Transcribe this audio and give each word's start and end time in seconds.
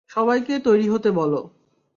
সবাইকে 0.09 0.53
তৈরি 0.59 0.87
হতে 0.89 1.09
বলো। 1.11 1.41